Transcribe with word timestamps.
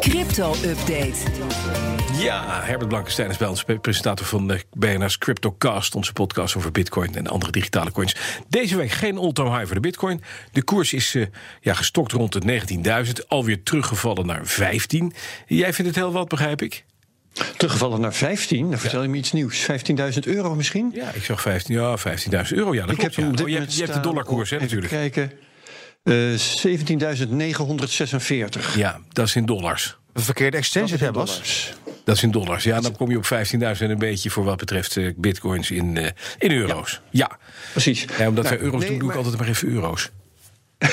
Crypto-update. 0.00 1.16
Ja, 2.18 2.62
Herbert 2.62 2.88
Blankenstein 2.88 3.30
is 3.30 3.36
bij 3.36 3.48
ons, 3.48 3.64
presentator 3.80 4.26
van 4.26 4.48
de 4.48 4.62
BNR's 4.76 5.18
CryptoCast, 5.18 5.94
onze 5.94 6.12
podcast 6.12 6.56
over 6.56 6.72
Bitcoin 6.72 7.14
en 7.14 7.26
andere 7.26 7.52
digitale 7.52 7.92
coins. 7.92 8.16
Deze 8.48 8.76
week 8.76 8.90
geen 8.90 9.18
all-time 9.18 9.50
high 9.50 9.64
voor 9.64 9.74
de 9.74 9.80
Bitcoin. 9.80 10.22
De 10.52 10.62
koers 10.62 10.92
is 10.92 11.14
uh, 11.14 11.26
ja, 11.60 11.74
gestokt 11.74 12.12
rond 12.12 12.32
de 12.32 12.60
19.000, 13.06 13.12
alweer 13.28 13.62
teruggevallen 13.62 14.26
naar 14.26 14.46
15. 14.46 15.12
Jij 15.46 15.72
vindt 15.72 15.90
het 15.90 16.04
heel 16.04 16.12
wat, 16.12 16.28
begrijp 16.28 16.62
ik? 16.62 16.84
Teruggevallen 17.56 18.00
naar 18.00 18.14
15, 18.14 18.70
dan 18.70 18.78
vertel 18.78 19.02
je 19.02 19.08
me 19.08 19.16
iets 19.16 19.32
nieuws. 19.32 19.66
15.000 19.70 20.18
euro 20.20 20.54
misschien? 20.54 20.90
Ja, 20.94 21.10
ik 21.12 21.24
zag 21.24 21.40
15, 21.40 21.74
ja, 21.74 21.98
15.000 21.98 22.04
euro. 22.50 22.74
Ja, 22.74 22.80
dat 22.80 22.90
ik 22.90 22.98
klopt, 22.98 23.16
heb 23.16 23.24
ja. 23.24 23.42
Oh, 23.42 23.48
je, 23.48 23.58
hebt, 23.58 23.74
je 23.74 23.82
hebt 23.82 23.94
de 23.94 24.00
dollarkoers, 24.00 24.50
hè, 24.50 24.56
Even 24.56 24.76
natuurlijk. 24.76 25.12
kijken. 25.12 25.47
Uh, 26.08 26.38
17.946. 26.38 28.74
Ja, 28.76 29.00
dat 29.12 29.26
is 29.26 29.36
in 29.36 29.46
dollars. 29.46 29.96
Een 30.12 30.22
verkeerde 30.22 30.56
exchange 30.56 30.88
hebben 30.88 31.12
dollars. 31.12 31.72
Dat 32.04 32.16
is 32.16 32.22
in 32.22 32.30
dollars. 32.30 32.64
Ja, 32.64 32.80
dan 32.80 32.96
kom 32.96 33.10
je 33.10 33.16
op 33.16 33.24
15.000 33.24 33.30
en 33.60 33.90
een 33.90 33.98
beetje 33.98 34.30
voor 34.30 34.44
wat 34.44 34.56
betreft 34.56 34.96
eh, 34.96 35.12
bitcoins 35.16 35.70
in, 35.70 35.96
eh, 35.96 36.10
in 36.38 36.50
euro's. 36.50 37.00
Ja. 37.10 37.38
Precies. 37.72 38.06
Ja, 38.18 38.28
omdat 38.28 38.44
Nou, 38.44 38.56
wij 38.56 38.64
euro's 38.64 38.80
nee, 38.80 38.90
doen, 38.90 38.98
doe 38.98 39.10
ik 39.10 39.16
altijd 39.16 39.38
maar 39.38 39.48
even 39.48 39.68
euro's. 39.68 40.10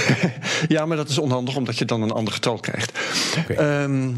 Ja, 0.68 0.86
maar 0.86 0.98
dat 0.98 1.10
is 1.10 1.18
onhandig 1.18 1.56
omdat 1.56 1.78
je 1.78 1.86
dan 1.86 2.02
een 2.02 2.12
ander 2.12 2.34
getal 2.34 2.60
krijgt. 2.60 2.92
Oké. 3.38 3.54
Ehm, 3.54 4.12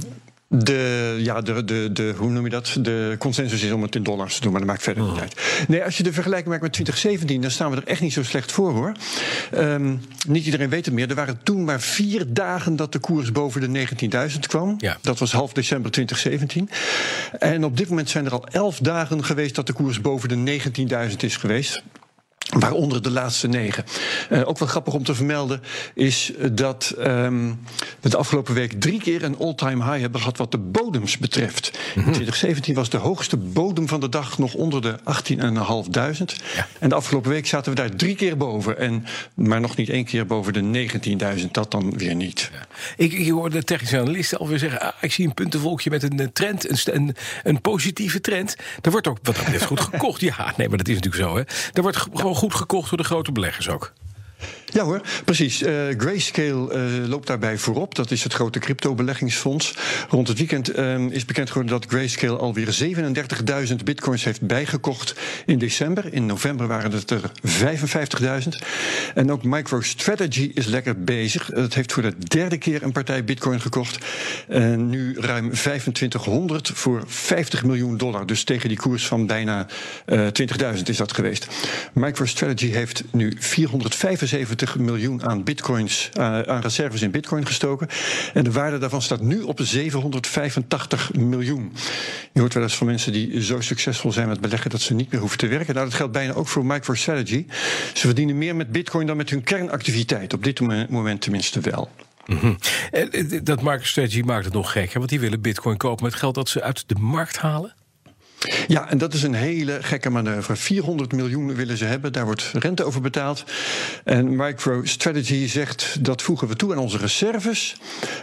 de, 0.50 1.16
ja, 1.20 1.42
de, 1.42 1.64
de, 1.64 1.90
de, 1.94 2.14
hoe 2.18 2.30
noem 2.30 2.44
je 2.44 2.50
dat? 2.50 2.78
De 2.80 3.16
consensus 3.20 3.64
is 3.64 3.72
om 3.72 3.82
het 3.82 3.96
in 3.96 4.04
dollars 4.04 4.36
te 4.36 4.42
doen, 4.42 4.52
maar 4.52 4.60
dat 4.60 4.70
maakt 4.70 4.84
verder 4.84 5.04
Oh. 5.04 5.12
niet 5.12 5.22
uit. 5.22 5.66
Nee, 5.68 5.84
als 5.84 5.98
je 5.98 6.04
de 6.04 6.14
vergelijking 6.14 6.50
maakt 6.50 6.62
met 6.62 6.74
2017, 6.74 7.42
dan 7.42 7.52
staan 7.52 7.72
we 7.72 7.78
er 7.78 7.88
echt 7.88 8.02
niet 8.02 8.14
zo 8.14 8.24
slecht 8.24 8.52
voor 8.52 8.72
hoor. 8.72 8.92
Ehm, 9.52 9.96
niet 10.28 10.46
iedereen 10.46 10.70
weet 10.70 10.86
het 10.86 10.94
meer. 10.94 11.10
Er 11.10 11.16
waren 11.16 11.40
toen 11.44 11.64
maar 11.64 11.82
vier 11.82 12.26
dagen 12.28 12.76
dat 12.76 12.92
de 12.92 13.00
koers 13.00 13.32
boven 13.32 13.62
de 13.62 13.68
19.000 13.68 14.48
kwam. 14.48 14.76
Ja. 14.78 14.98
Dat 15.02 15.20
was 15.20 15.32
half 15.32 15.54
december 15.54 15.92
2017. 15.92 16.70
En 17.40 17.64
op 17.64 17.78
dit 17.78 17.90
moment 17.90 18.10
zijn 18.10 18.26
er 18.26 18.32
al 18.32 18.48
elf 18.48 18.80
dagen 18.80 19.24
geweest 19.26 19.56
dat 19.56 19.68
de 19.68 19.74
koers 19.74 20.02
boven 20.02 20.30
de 20.30 20.60
19.000 21.10 21.24
is 21.24 21.38
geweest. 21.38 21.84
Waaronder 22.60 23.02
de 23.02 23.12
laatste 23.12 23.48
negen. 23.48 23.84
Eh, 24.30 24.48
ook 24.48 24.58
wel 24.58 24.68
grappig 24.68 24.94
om 24.94 25.04
te 25.04 25.16
vermelden 25.16 25.62
is 25.94 26.32
dat 26.52 26.94
ehm, 27.00 27.54
we 28.00 28.10
de 28.10 28.18
afgelopen 28.18 28.54
week 28.54 28.80
drie 28.82 29.00
keer 29.02 29.24
een 29.24 29.38
all-time 29.38 29.84
high 29.84 30.00
hebben 30.00 30.20
gehad 30.20 30.38
wat 30.38 30.52
de 30.52 30.58
bodems 30.58 31.18
betreft. 31.18 31.78
In 31.96 32.02
2017 32.02 32.76
was 32.76 32.90
de 32.90 32.98
hoogste 32.98 33.38
bodem 33.38 33.88
van 33.88 34.00
de 34.00 34.10
dag 34.10 34.38
nog 34.38 34.54
onder 34.54 34.82
de 34.82 34.96
18.500. 35.00 36.36
Ja. 36.56 36.68
En 36.80 36.90
de 36.90 36.96
afgelopen 36.96 37.32
week 37.32 37.48
zaten 37.48 37.72
we 37.72 37.78
daar 37.78 37.96
drie 37.96 38.16
keer 38.16 38.38
boven. 38.38 38.78
En, 38.80 39.06
maar 39.34 39.62
nog 39.62 39.76
niet 39.76 39.90
één 39.90 40.06
keer 40.06 40.26
boven 40.26 40.54
de 40.54 40.90
19.000. 41.40 41.52
Dat 41.52 41.72
dan 41.72 41.98
weer 41.98 42.16
niet. 42.16 42.52
Ik, 42.98 43.14
ik 43.14 43.30
hoor 43.30 43.50
de 43.50 43.64
technische 43.64 44.00
analisten 44.00 44.38
alweer 44.38 44.60
zeggen... 44.60 44.82
Ah, 44.82 44.94
ik 45.02 45.12
zie 45.12 45.26
een 45.28 45.34
puntenvolkje 45.34 45.90
met 45.90 46.04
een 46.04 46.20
eh, 46.20 46.28
trend, 46.34 46.70
een, 46.70 46.96
een, 46.96 47.16
een 47.44 47.62
positieve 47.62 48.22
trend. 48.22 48.56
Er 48.82 48.92
wordt 48.92 49.08
ook 49.08 49.18
wat 49.24 49.36
dat 49.36 49.44
betreft 49.44 49.66
goed 49.66 49.80
gekocht. 49.80 50.22
Ja, 50.22 50.54
nee, 50.58 50.70
maar 50.70 50.78
dat 50.78 50.88
is 50.88 50.96
natuurlijk 50.96 51.24
zo. 51.24 51.36
Hè. 51.36 51.42
Er 51.74 51.82
wordt 51.82 51.98
ge- 51.98 52.10
gewoon 52.14 52.36
goed 52.36 52.47
gekocht 52.54 52.90
door 52.90 52.98
de 52.98 53.04
grote 53.04 53.32
beleggers 53.32 53.70
ook. 53.70 53.94
Ja 54.74 54.84
hoor, 54.84 55.02
precies. 55.26 55.62
Eh, 55.62 55.74
Grayscale 55.98 56.74
eh, 56.74 57.08
loopt 57.08 57.28
daarbij 57.28 57.58
voorop. 57.58 57.96
Dat 57.96 58.12
is 58.12 58.24
het 58.24 58.34
grote 58.34 58.60
crypto-beleggingsfonds. 58.60 59.76
Rond 60.10 60.28
het 60.28 60.38
weekend 60.38 60.70
ehm, 60.70 61.08
is 61.08 61.26
bekend 61.26 61.48
geworden 61.48 61.80
dat 61.80 61.86
Grayscale 61.90 62.38
alweer 62.38 62.78
37.000 63.70 63.76
bitcoins 63.84 64.24
heeft 64.24 64.42
bijgekocht 64.42 65.16
in 65.46 65.58
december. 65.58 66.14
In 66.14 66.26
november 66.26 66.68
waren 66.68 66.92
het 66.92 67.12
er 67.12 67.32
55.000. 67.42 68.48
En 69.14 69.32
ook 69.32 69.44
MicroStrategy 69.44 70.52
is 70.54 70.66
lekker 70.66 71.04
bezig. 71.04 71.50
Het 71.54 71.74
heeft 71.74 71.94
voor 71.94 72.04
de 72.04 72.18
derde 72.18 72.58
keer 72.58 72.84
een 72.84 72.92
partij 72.92 73.24
bitcoin 73.24 73.62
gekocht. 73.62 74.06
Nu 74.78 75.16
ruim 75.20 75.52
2500 75.52 76.72
voor 76.74 77.04
50 77.08 77.64
miljoen 77.64 77.98
dollar. 77.98 78.26
Dus 78.26 78.44
tegen 78.44 78.70
die 78.70 78.78
koers 78.78 79.08
van 79.08 79.26
bijna 79.26 79.68
eh 80.06 80.28
20.000 80.76 80.82
is 80.84 80.98
dat 80.98 81.14
geweest. 81.14 81.48
MicroStrategy 81.94 82.72
heeft 82.72 83.04
nu 83.12 83.36
475 83.40 84.27
miljoen 84.80 85.26
aan 85.26 85.44
bitcoins, 85.44 86.10
eh, 86.14 86.42
aan 86.42 86.62
reserves 86.62 87.02
in 87.02 87.12
bitcoin 87.12 87.46
gestoken. 87.46 87.88
En 88.34 88.44
de 88.44 88.52
waarde 88.52 88.78
daarvan 88.78 89.02
staat 89.02 89.22
nu 89.22 89.42
op 89.42 89.60
785 89.64 91.14
miljoen. 91.14 91.74
Je 92.34 92.40
hoort 92.40 92.54
wel 92.54 92.64
eens 92.64 92.78
van 92.78 92.88
mensen 92.88 93.12
die 93.12 93.44
zo 93.44 93.62
succesvol 93.62 94.12
zijn 94.12 94.28
met 94.28 94.42
beleggen 94.42 94.70
dat 94.70 94.82
ze 94.82 94.94
niet 94.94 95.12
meer 95.12 95.20
hoeven 95.20 95.38
te 95.38 95.48
werken. 95.48 95.74
Nou, 95.74 95.86
dat 95.86 95.96
geldt 95.96 96.14
bijna 96.14 96.34
ook 96.34 96.48
voor 96.48 96.66
MicroStrategy. 96.66 97.46
Ze 97.94 98.06
verdienen 98.08 98.38
meer 98.38 98.56
met 98.56 98.72
bitcoin 98.72 99.08
dan 99.08 99.18
met 99.18 99.30
hun 99.30 99.44
kernactiviteit. 99.44 100.34
Op 100.34 100.44
dit 100.44 100.60
mo- 100.60 100.86
moment 100.90 101.22
tenminste 101.22 101.60
wel. 101.60 101.90
En, 102.92 103.12
eh, 103.12 103.40
dat 103.44 103.62
MicroStrategy 103.62 104.22
maakt 104.22 104.46
het 104.46 104.54
nog 104.54 104.72
gek, 104.72 104.94
want 104.94 105.10
die 105.10 105.20
willen 105.20 105.42
bitcoin 105.42 105.78
kopen 105.78 106.04
met 106.04 106.16
geld 106.16 106.36
dat 106.36 106.50
ze 106.50 106.62
uit 106.62 106.84
de 106.88 106.96
markt 106.96 107.38
halen. 107.38 107.74
Ja, 108.68 108.90
en 108.90 108.98
dat 108.98 109.14
is 109.14 109.24
een 109.24 109.34
hele 109.34 109.78
gekke 109.82 110.10
manoeuvre. 110.10 110.56
400 110.56 111.12
miljoen 111.12 111.56
willen 111.56 111.78
ze 111.78 111.86
hebben, 111.86 112.14
daar 112.14 112.26
wordt 112.26 112.52
rente 112.54 112.84
over 112.84 113.02
betaald. 113.02 113.44
En 114.04 114.36
MicroStrategy 114.36 115.48
zegt 115.48 115.98
dat 116.06 116.22
voegen 116.22 116.48
we 116.48 116.56
toe 116.56 116.72
aan 116.72 116.78
onze 116.78 116.98
reserves. 116.98 117.76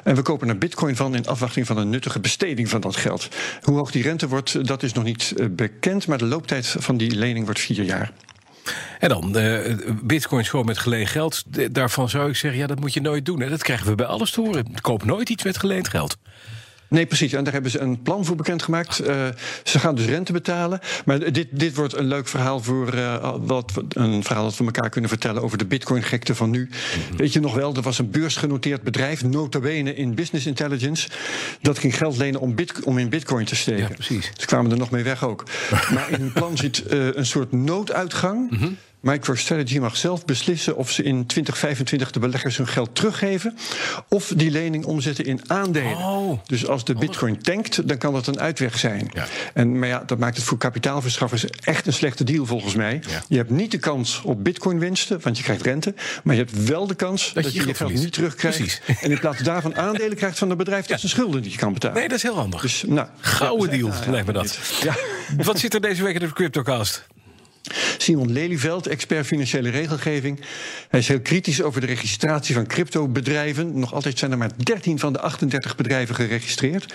En 0.04 0.14
we 0.14 0.22
kopen 0.22 0.48
er 0.48 0.58
bitcoin 0.58 0.96
van 0.96 1.14
in 1.14 1.26
afwachting 1.26 1.66
van 1.66 1.76
een 1.76 1.90
nuttige 1.90 2.20
besteding 2.20 2.68
van 2.68 2.80
dat 2.80 2.96
geld. 2.96 3.28
Hoe 3.62 3.76
hoog 3.76 3.90
die 3.90 4.02
rente 4.02 4.28
wordt, 4.28 4.66
dat 4.66 4.82
is 4.82 4.92
nog 4.92 5.04
niet 5.04 5.32
eh, 5.36 5.46
bekend. 5.50 6.06
Maar 6.06 6.18
de 6.18 6.24
looptijd 6.24 6.74
van 6.78 6.96
die 6.96 7.10
lening 7.16 7.44
wordt 7.44 7.60
vier 7.60 7.82
jaar. 7.82 8.12
En 8.98 9.08
dan 9.08 9.36
eh, 9.36 9.74
bitcoins 10.02 10.48
gewoon 10.48 10.66
met 10.66 10.78
geleend 10.78 11.08
geld. 11.08 11.44
Daarvan 11.74 12.08
zou 12.08 12.28
ik 12.28 12.36
zeggen, 12.36 12.60
ja, 12.60 12.66
dat 12.66 12.80
moet 12.80 12.92
je 12.94 13.00
nooit 13.00 13.24
doen. 13.24 13.38
Dat 13.38 13.62
krijgen 13.62 13.86
we 13.86 13.94
bij 13.94 14.06
alles 14.06 14.30
te 14.30 14.40
horen. 14.40 14.80
Koop 14.80 15.04
nooit 15.04 15.28
iets 15.28 15.44
met 15.44 15.58
geleend 15.58 15.88
geld. 15.88 16.16
Nee, 16.94 17.06
precies. 17.06 17.32
En 17.32 17.44
daar 17.44 17.52
hebben 17.52 17.70
ze 17.70 17.78
een 17.78 18.02
plan 18.02 18.24
voor 18.24 18.36
bekendgemaakt. 18.36 19.00
Uh, 19.00 19.26
ze 19.64 19.78
gaan 19.78 19.94
dus 19.94 20.04
rente 20.04 20.32
betalen. 20.32 20.80
Maar 21.04 21.32
dit, 21.32 21.48
dit 21.50 21.74
wordt 21.74 21.96
een 21.96 22.06
leuk 22.06 22.28
verhaal 22.28 22.62
voor 22.62 22.94
uh, 22.94 23.34
wat, 23.40 23.72
een 23.88 24.24
verhaal 24.24 24.44
dat 24.44 24.56
we 24.56 24.64
elkaar 24.64 24.90
kunnen 24.90 25.10
vertellen 25.10 25.42
over 25.42 25.58
de 25.58 25.66
bitcoin-gekte 25.66 26.34
van 26.34 26.50
nu. 26.50 26.68
Weet 27.16 27.32
je 27.32 27.40
nog 27.40 27.54
wel, 27.54 27.74
er 27.74 27.82
was 27.82 27.98
een 27.98 28.10
beursgenoteerd 28.10 28.82
bedrijf, 28.82 29.24
nota 29.24 29.60
bene 29.60 29.94
in 29.94 30.14
business 30.14 30.46
intelligence. 30.46 31.08
Dat 31.60 31.78
ging 31.78 31.96
geld 31.96 32.16
lenen 32.16 32.40
om, 32.40 32.54
bit, 32.54 32.82
om 32.82 32.98
in 32.98 33.08
bitcoin 33.08 33.44
te 33.44 33.56
steken. 33.56 33.82
Ja, 33.82 33.88
precies. 33.88 34.30
Ze 34.36 34.46
kwamen 34.46 34.70
er 34.70 34.78
nog 34.78 34.90
mee 34.90 35.02
weg 35.02 35.24
ook. 35.24 35.44
maar 35.94 36.10
in 36.10 36.20
hun 36.20 36.32
plan 36.32 36.56
zit 36.56 36.84
uh, 36.92 37.14
een 37.14 37.26
soort 37.26 37.52
nooduitgang. 37.52 38.50
Mhm. 38.50 38.68
MicroStrategy 39.04 39.78
mag 39.78 39.96
zelf 39.96 40.24
beslissen 40.24 40.76
of 40.76 40.90
ze 40.90 41.02
in 41.02 41.26
2025 41.26 42.10
de 42.10 42.18
beleggers 42.18 42.56
hun 42.56 42.66
geld 42.66 42.94
teruggeven. 42.94 43.56
of 44.08 44.32
die 44.36 44.50
lening 44.50 44.84
omzetten 44.84 45.24
in 45.24 45.40
aandelen. 45.46 45.96
Oh. 45.96 46.38
Dus 46.46 46.66
als 46.66 46.84
de 46.84 46.94
bitcoin 46.94 47.42
tankt, 47.42 47.88
dan 47.88 47.98
kan 47.98 48.12
dat 48.12 48.26
een 48.26 48.40
uitweg 48.40 48.78
zijn. 48.78 49.10
Ja. 49.14 49.26
En, 49.54 49.78
maar 49.78 49.88
ja, 49.88 50.02
dat 50.06 50.18
maakt 50.18 50.36
het 50.36 50.44
voor 50.44 50.58
kapitaalverschaffers 50.58 51.46
echt 51.46 51.86
een 51.86 51.92
slechte 51.92 52.24
deal 52.24 52.46
volgens 52.46 52.74
mij. 52.74 53.02
Ja. 53.08 53.22
Je 53.28 53.36
hebt 53.36 53.50
niet 53.50 53.70
de 53.70 53.78
kans 53.78 54.20
op 54.24 54.44
bitcoin-winsten, 54.44 55.20
want 55.22 55.36
je 55.36 55.42
krijgt 55.42 55.62
rente. 55.62 55.94
Maar 56.22 56.34
je 56.34 56.40
hebt 56.40 56.64
wel 56.64 56.86
de 56.86 56.94
kans 56.94 57.32
dat, 57.32 57.44
je 57.44 57.52
je 57.52 57.56
geld 57.56 57.68
je 57.68 57.74
geld 57.74 57.76
verliest. 57.76 58.02
niet 58.02 58.12
terugkrijgt. 58.12 58.58
Precies. 58.58 58.80
En 59.00 59.10
in 59.10 59.18
plaats 59.18 59.42
daarvan 59.42 59.76
aandelen 59.76 60.16
krijgt 60.16 60.38
van 60.38 60.48
het 60.48 60.58
bedrijf 60.58 60.86
dat 60.86 61.00
zijn 61.00 61.12
schulden 61.12 61.42
niet 61.42 61.56
kan 61.56 61.72
betalen. 61.72 61.96
Nee, 61.96 62.08
dat 62.08 62.16
is 62.16 62.22
heel 62.22 62.36
handig. 62.36 62.60
Dus, 62.60 62.84
nou, 62.86 63.08
Gouden 63.20 63.70
deal, 63.70 63.90
lijkt 64.10 64.26
me 64.26 64.32
dat. 64.32 64.58
Ja. 64.82 64.94
Wat 65.36 65.58
zit 65.58 65.74
er 65.74 65.80
deze 65.80 66.02
week 66.02 66.14
in 66.14 66.20
de 66.20 66.32
CryptoCast? 66.32 67.06
Simon 67.98 68.32
Lelyveld, 68.32 68.86
expert 68.86 69.26
financiële 69.26 69.70
regelgeving. 69.70 70.40
Hij 70.88 71.00
is 71.00 71.08
heel 71.08 71.20
kritisch 71.20 71.62
over 71.62 71.80
de 71.80 71.86
registratie 71.86 72.54
van 72.54 72.66
cryptobedrijven. 72.66 73.78
Nog 73.78 73.94
altijd 73.94 74.18
zijn 74.18 74.30
er 74.30 74.38
maar 74.38 74.50
13 74.56 74.98
van 74.98 75.12
de 75.12 75.20
38 75.20 75.76
bedrijven 75.76 76.14
geregistreerd. 76.14 76.94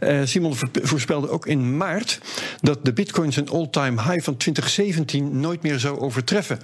Uh, 0.00 0.20
Simon 0.24 0.56
voorspelde 0.82 1.30
ook 1.30 1.46
in 1.46 1.76
maart 1.76 2.20
dat 2.60 2.84
de 2.84 2.92
bitcoin 2.92 3.32
zijn 3.32 3.48
all-time 3.48 4.02
high 4.02 4.24
van 4.24 4.36
2017 4.36 5.40
nooit 5.40 5.62
meer 5.62 5.78
zou 5.78 5.98
overtreffen. 5.98 6.60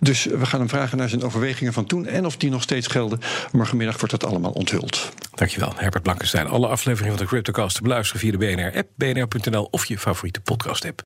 Dus 0.00 0.24
we 0.24 0.46
gaan 0.46 0.60
hem 0.60 0.68
vragen 0.68 0.98
naar 0.98 1.08
zijn 1.08 1.22
overwegingen 1.22 1.72
van 1.72 1.86
toen 1.86 2.06
en 2.06 2.26
of 2.26 2.36
die 2.36 2.50
nog 2.50 2.62
steeds 2.62 2.86
gelden. 2.86 3.18
Morgenmiddag 3.52 3.96
wordt 3.96 4.10
dat 4.10 4.30
allemaal 4.30 4.52
onthuld. 4.52 5.12
Dankjewel, 5.34 5.72
Herbert 5.76 6.02
Blankenstein. 6.02 6.46
Alle 6.46 6.66
afleveringen 6.66 7.16
van 7.16 7.26
de 7.26 7.30
CryptoCast 7.30 7.76
te 7.76 7.82
beluisteren 7.82 8.20
via 8.20 8.30
de 8.30 8.38
BNR-app, 8.38 8.88
bnr.nl 8.96 9.68
of 9.70 9.84
je 9.84 9.98
favoriete 9.98 10.40
podcast-app. 10.40 11.00